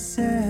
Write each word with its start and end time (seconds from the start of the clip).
said. 0.00 0.49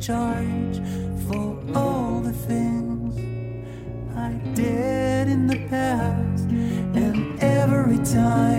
charge 0.00 0.80
for 1.28 1.56
all 1.74 2.20
the 2.20 2.32
things 2.32 3.16
I 4.16 4.32
did 4.54 5.28
in 5.28 5.46
the 5.46 5.58
past, 5.68 6.44
and 6.44 7.42
every 7.42 7.98
time. 7.98 8.55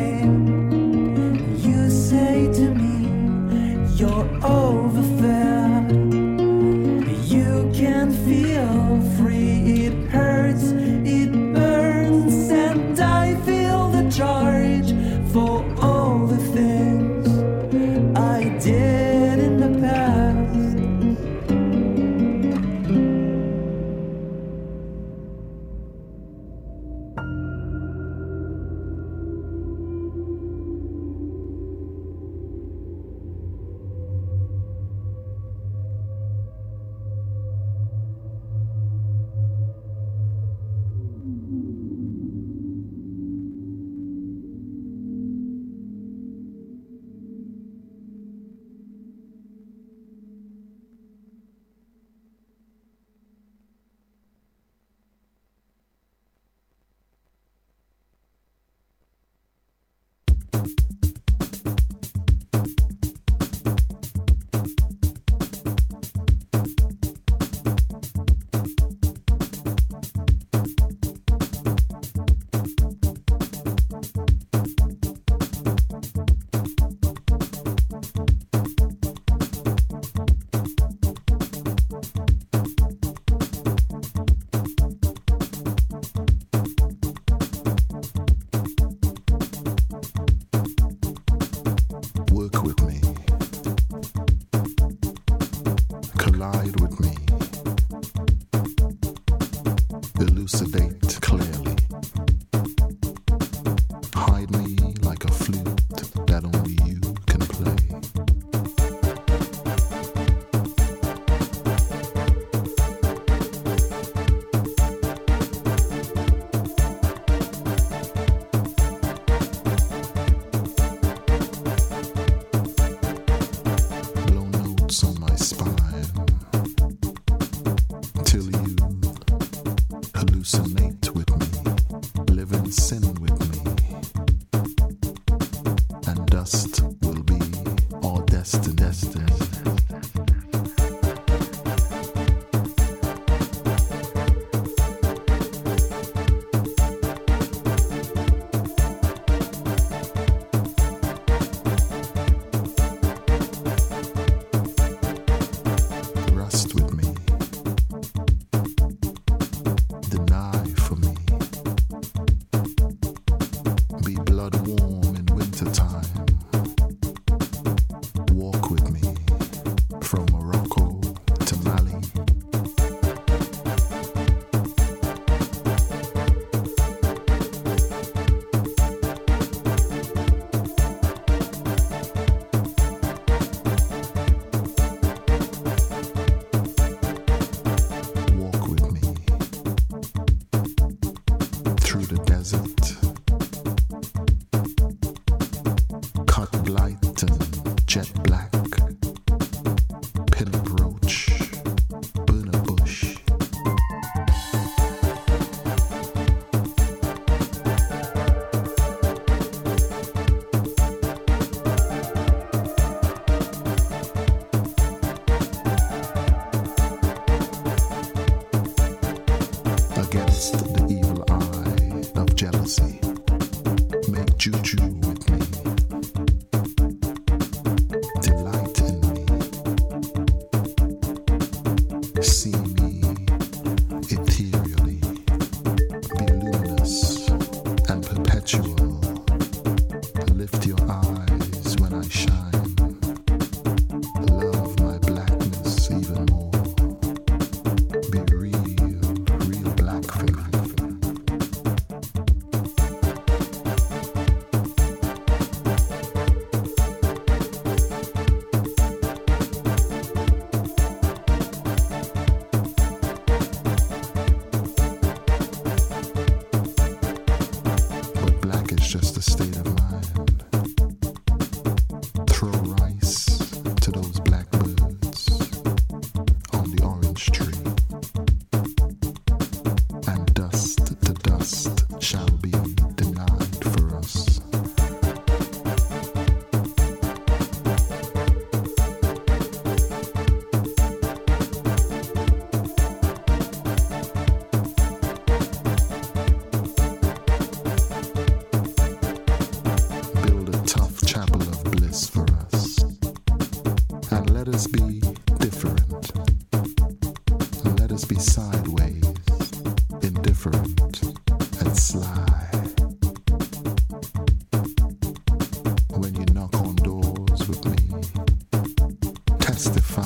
Be 319.66 319.97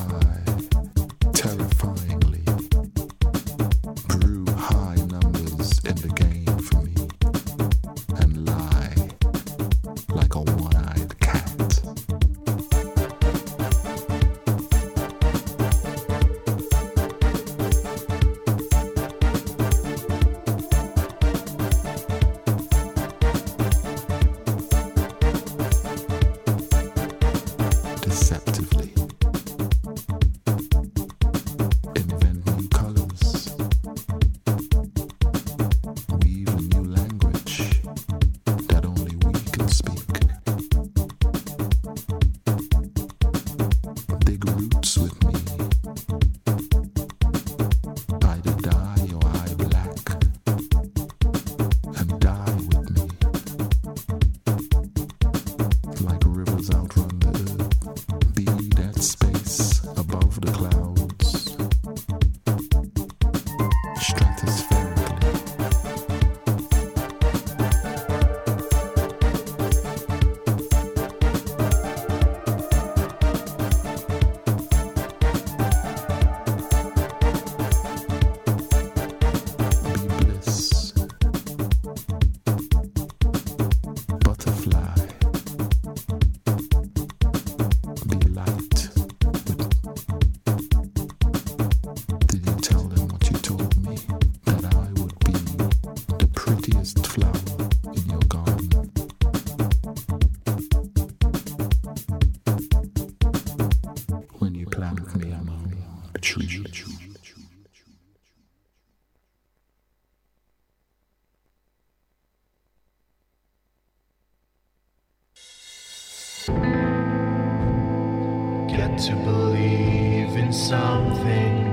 to 118.97 119.15
believe 119.15 120.35
in 120.35 120.51
something. 120.51 121.71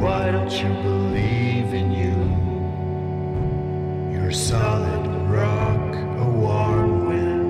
Why 0.00 0.30
don't 0.30 0.50
you 0.50 0.68
believe 0.82 1.74
in 1.74 1.92
you? 1.92 2.16
You're 4.12 4.32
solid 4.32 5.06
rock, 5.28 5.94
a 5.94 6.24
warm 6.24 7.08
wind. 7.08 7.48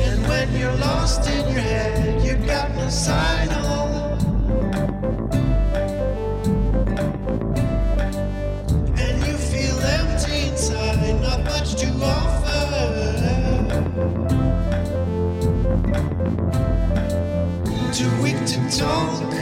And 0.00 0.28
when 0.28 0.56
you're 0.56 0.76
lost 0.76 1.28
in 1.28 1.48
your 1.52 1.60
head, 1.60 2.22
you've 2.24 2.46
got 2.46 2.74
no 2.74 2.88
sign 2.88 3.48
of. 3.48 3.89
tongue. 18.70 19.32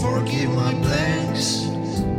Forgive 0.00 0.54
my 0.54 0.74
blanks, 0.74 1.62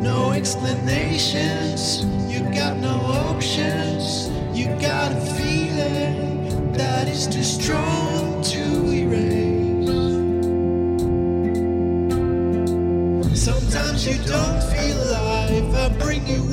no 0.01 0.31
explanations. 0.31 2.05
You 2.27 2.41
got 2.53 2.77
no 2.77 2.95
options. 3.29 4.29
You 4.57 4.67
got 4.79 5.11
a 5.11 5.21
feeling 5.37 6.71
that 6.73 7.07
is 7.07 7.27
too 7.27 7.43
strong 7.43 8.41
to 8.43 8.63
erase. 8.91 9.83
Sometimes 13.39 14.07
you 14.07 14.17
don't 14.25 14.63
feel 14.73 14.97
alive. 15.03 15.75
I 15.75 15.89
bring 15.99 16.25
you. 16.25 16.43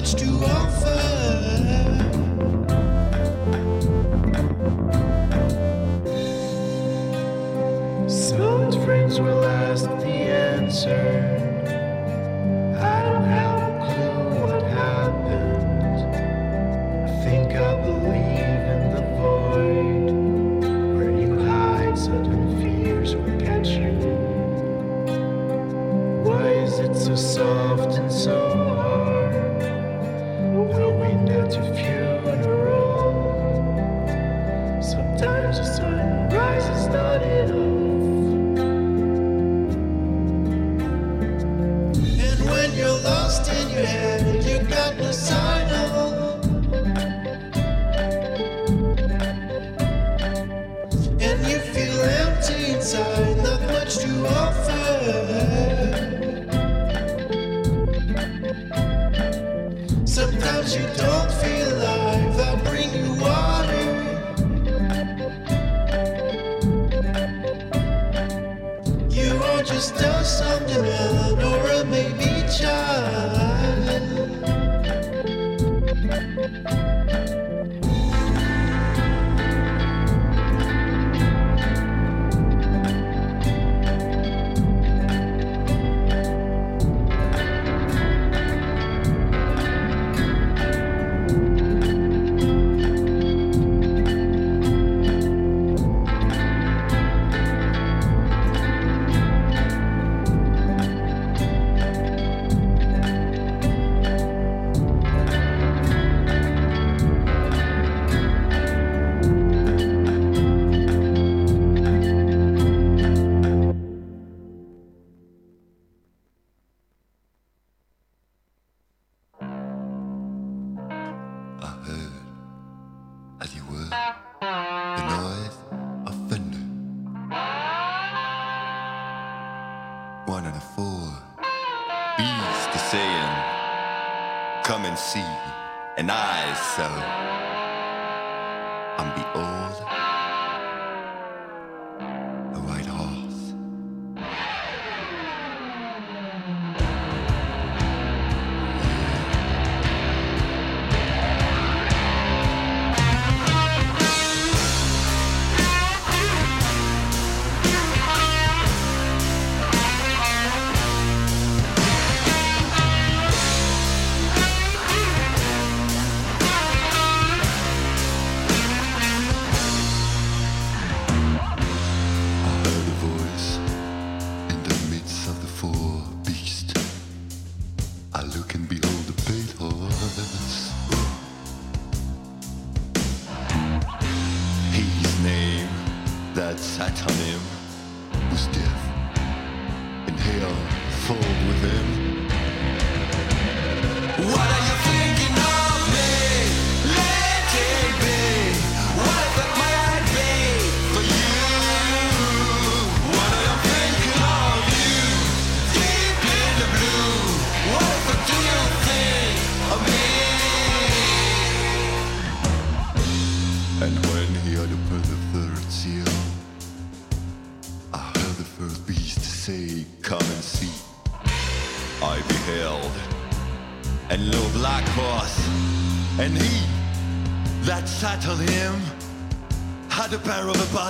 much 0.00 0.14
to 0.14 0.44
offer. 0.44 0.67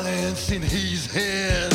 In 0.06 0.62
his 0.62 1.06
hand. 1.06 1.67